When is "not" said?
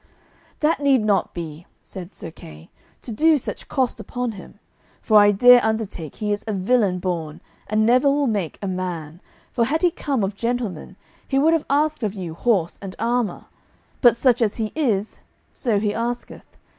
1.05-1.31